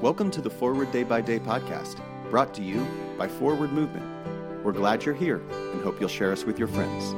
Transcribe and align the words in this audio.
Welcome 0.00 0.30
to 0.32 0.40
the 0.40 0.50
Forward 0.50 0.92
Day 0.92 1.02
by 1.02 1.20
Day 1.20 1.38
podcast, 1.38 1.98
brought 2.30 2.52
to 2.54 2.62
you 2.62 2.86
by 3.16 3.26
Forward 3.26 3.72
Movement. 3.72 4.04
We're 4.64 4.72
glad 4.72 5.04
you're 5.04 5.14
here 5.14 5.42
and 5.50 5.82
hope 5.82 6.00
you'll 6.00 6.08
share 6.08 6.32
us 6.32 6.44
with 6.44 6.58
your 6.58 6.68
friends. 6.68 7.14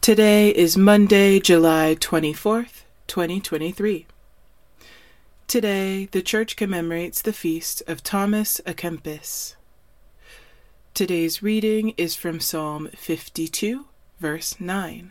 Today 0.00 0.48
is 0.48 0.76
Monday, 0.76 1.40
July 1.40 1.94
24th, 1.98 2.82
2023. 3.06 4.06
Today, 5.50 6.04
the 6.04 6.22
church 6.22 6.54
commemorates 6.54 7.20
the 7.20 7.32
feast 7.32 7.82
of 7.88 8.04
Thomas 8.04 8.60
à 8.64 8.72
Kempis. 8.72 9.56
Today's 10.94 11.42
reading 11.42 11.92
is 11.96 12.14
from 12.14 12.38
Psalm 12.38 12.88
52, 12.94 13.86
verse 14.20 14.60
9. 14.60 15.10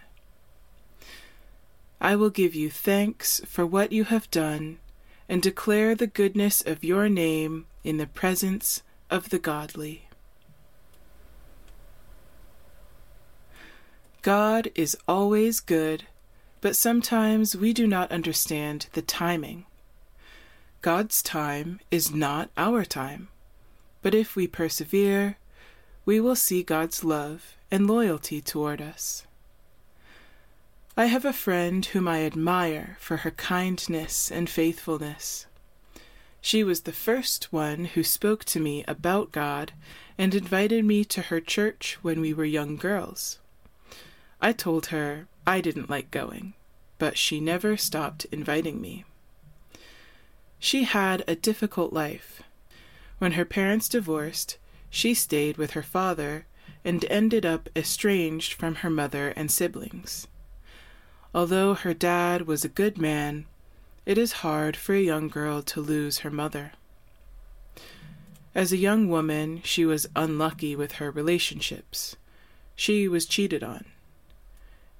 I 1.99 2.15
will 2.15 2.29
give 2.29 2.55
you 2.55 2.69
thanks 2.69 3.41
for 3.45 3.65
what 3.65 3.91
you 3.91 4.05
have 4.05 4.31
done 4.31 4.79
and 5.27 5.41
declare 5.41 5.93
the 5.93 6.07
goodness 6.07 6.61
of 6.65 6.85
your 6.85 7.09
name 7.09 7.65
in 7.83 7.97
the 7.97 8.07
presence 8.07 8.81
of 9.09 9.31
the 9.31 9.39
godly. 9.39 10.07
God 14.21 14.71
is 14.73 14.95
always 15.05 15.59
good, 15.59 16.05
but 16.61 16.77
sometimes 16.77 17.57
we 17.57 17.73
do 17.73 17.85
not 17.85 18.09
understand 18.09 18.87
the 18.93 19.01
timing. 19.01 19.65
God's 20.81 21.21
time 21.21 21.81
is 21.91 22.15
not 22.15 22.51
our 22.55 22.85
time, 22.85 23.27
but 24.01 24.15
if 24.15 24.37
we 24.37 24.47
persevere, 24.47 25.37
we 26.05 26.21
will 26.21 26.37
see 26.37 26.63
God's 26.63 27.03
love 27.03 27.57
and 27.69 27.85
loyalty 27.85 28.39
toward 28.39 28.81
us. 28.81 29.27
I 30.95 31.07
have 31.07 31.25
a 31.25 31.33
friend 31.33 31.85
whom 31.85 32.07
I 32.07 32.23
admire 32.23 32.95
for 33.01 33.17
her 33.17 33.31
kindness 33.31 34.31
and 34.31 34.49
faithfulness. 34.49 35.47
She 36.39 36.63
was 36.63 36.81
the 36.81 36.93
first 36.93 37.51
one 37.51 37.83
who 37.83 38.03
spoke 38.03 38.45
to 38.45 38.61
me 38.61 38.85
about 38.87 39.33
God 39.33 39.73
and 40.17 40.33
invited 40.33 40.85
me 40.85 41.03
to 41.05 41.23
her 41.23 41.41
church 41.41 41.97
when 42.01 42.21
we 42.21 42.33
were 42.33 42.45
young 42.45 42.77
girls. 42.77 43.39
I 44.39 44.53
told 44.53 44.87
her 44.87 45.27
I 45.45 45.59
didn't 45.59 45.89
like 45.89 46.09
going, 46.09 46.53
but 46.97 47.17
she 47.17 47.41
never 47.41 47.75
stopped 47.75 48.25
inviting 48.31 48.79
me. 48.79 49.03
She 50.59 50.83
had 50.83 51.23
a 51.27 51.35
difficult 51.35 51.93
life. 51.93 52.43
When 53.17 53.33
her 53.33 53.45
parents 53.45 53.89
divorced, 53.89 54.57
she 54.89 55.13
stayed 55.13 55.57
with 55.57 55.71
her 55.71 55.83
father 55.83 56.45
and 56.83 57.05
ended 57.05 57.45
up 57.45 57.69
estranged 57.75 58.53
from 58.53 58.75
her 58.75 58.89
mother 58.89 59.29
and 59.35 59.49
siblings. 59.49 60.27
Although 61.33 61.75
her 61.75 61.93
dad 61.93 62.47
was 62.47 62.65
a 62.65 62.69
good 62.69 62.97
man, 62.97 63.45
it 64.05 64.17
is 64.17 64.43
hard 64.43 64.75
for 64.75 64.95
a 64.95 65.01
young 65.01 65.27
girl 65.27 65.61
to 65.61 65.81
lose 65.81 66.19
her 66.19 66.31
mother. 66.31 66.73
As 68.55 68.71
a 68.71 68.77
young 68.77 69.07
woman, 69.09 69.61
she 69.63 69.85
was 69.85 70.07
unlucky 70.15 70.75
with 70.75 70.93
her 70.93 71.11
relationships. 71.11 72.15
She 72.75 73.07
was 73.07 73.25
cheated 73.25 73.63
on. 73.63 73.85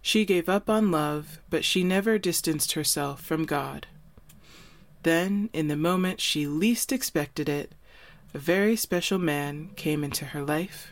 She 0.01 0.23
gave 0.23 0.47
up 0.47 0.69
on 0.69 0.91
love, 0.91 1.39
but 1.49 1.65
she 1.65 1.83
never 1.83 2.17
distanced 2.17 2.73
herself 2.73 3.21
from 3.21 3.45
God. 3.45 3.87
Then, 5.03 5.49
in 5.53 5.67
the 5.69 5.77
moment 5.77 6.19
she 6.19 6.45
least 6.45 6.91
expected 6.91 7.47
it, 7.47 7.71
a 8.33 8.37
very 8.37 8.75
special 8.75 9.17
man 9.17 9.69
came 9.75 10.03
into 10.03 10.25
her 10.25 10.43
life 10.43 10.91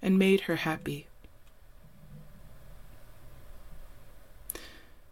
and 0.00 0.18
made 0.18 0.42
her 0.42 0.56
happy. 0.56 1.06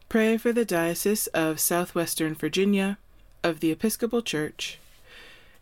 Pray 0.08 0.36
for 0.36 0.52
the 0.52 0.64
Diocese 0.64 1.28
of 1.28 1.60
Southwestern 1.60 2.34
Virginia 2.34 2.98
of 3.44 3.60
the 3.60 3.70
Episcopal 3.70 4.22
Church. 4.22 4.78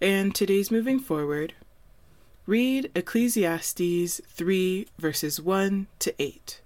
And 0.00 0.34
today's 0.34 0.70
moving 0.70 1.00
forward, 1.00 1.52
read 2.46 2.90
Ecclesiastes 2.94 4.22
3 4.26 4.86
verses 4.98 5.40
1 5.40 5.86
to 5.98 6.14
8. 6.18 6.60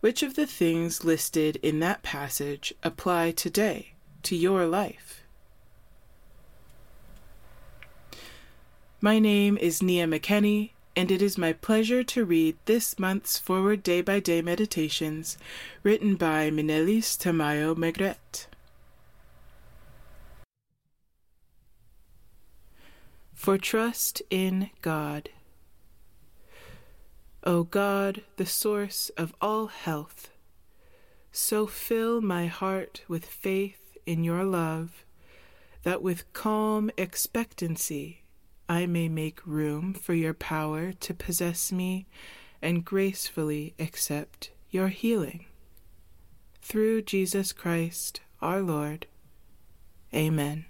Which 0.00 0.22
of 0.22 0.34
the 0.34 0.46
things 0.46 1.04
listed 1.04 1.56
in 1.62 1.80
that 1.80 2.02
passage 2.02 2.74
apply 2.82 3.30
today 3.30 3.91
to 4.22 4.36
your 4.36 4.66
life? 4.66 5.24
My 9.00 9.18
name 9.18 9.58
is 9.58 9.82
Nia 9.82 10.06
McKenney, 10.06 10.70
and 10.94 11.10
it 11.10 11.20
is 11.20 11.36
my 11.36 11.52
pleasure 11.52 12.04
to 12.04 12.24
read 12.24 12.56
this 12.66 12.98
month's 13.00 13.36
Forward 13.36 13.82
Day 13.82 14.00
by 14.00 14.20
Day 14.20 14.42
Meditations 14.42 15.36
written 15.82 16.14
by 16.14 16.50
Minelis 16.50 17.16
Tamayo 17.16 17.74
Megret. 17.74 18.46
For 23.32 23.58
trust 23.58 24.22
in 24.30 24.70
God. 24.82 25.30
O 27.42 27.64
God, 27.64 28.22
the 28.36 28.46
source 28.46 29.10
of 29.16 29.34
all 29.40 29.66
health, 29.66 30.30
so 31.32 31.66
fill 31.66 32.20
my 32.20 32.46
heart 32.46 33.02
with 33.08 33.26
faith 33.26 33.81
in 34.06 34.24
your 34.24 34.44
love, 34.44 35.04
that 35.82 36.02
with 36.02 36.32
calm 36.32 36.90
expectancy 36.96 38.22
I 38.68 38.86
may 38.86 39.08
make 39.08 39.46
room 39.46 39.92
for 39.94 40.14
your 40.14 40.34
power 40.34 40.92
to 40.92 41.14
possess 41.14 41.72
me 41.72 42.06
and 42.62 42.84
gracefully 42.84 43.74
accept 43.78 44.50
your 44.70 44.88
healing. 44.88 45.46
Through 46.60 47.02
Jesus 47.02 47.52
Christ 47.52 48.20
our 48.40 48.60
Lord. 48.60 49.06
Amen. 50.14 50.66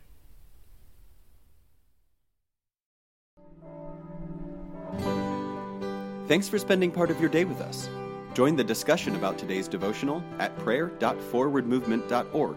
Thanks 6.28 6.48
for 6.48 6.58
spending 6.58 6.90
part 6.90 7.10
of 7.10 7.20
your 7.20 7.28
day 7.28 7.44
with 7.44 7.60
us. 7.60 7.90
Join 8.34 8.56
the 8.56 8.64
discussion 8.64 9.14
about 9.16 9.36
today's 9.36 9.68
devotional 9.68 10.24
at 10.38 10.56
prayer.forwardmovement.org, 10.58 12.56